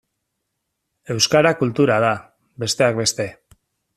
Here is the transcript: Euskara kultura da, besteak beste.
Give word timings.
Euskara 1.15 1.51
kultura 1.59 1.99
da, 2.05 2.11
besteak 2.65 3.01
beste. 3.03 3.29